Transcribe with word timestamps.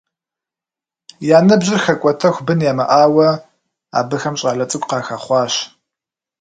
Я 1.35 1.37
ныбжьыр 1.47 1.79
хэкӏуэтэху 1.85 2.43
бын 2.45 2.59
ямыӏауэ, 2.71 3.27
абыхэм 3.99 4.35
щӏалэ 4.39 4.65
цӏыкӏу 4.69 4.89
къахэхъуащ. 4.89 5.53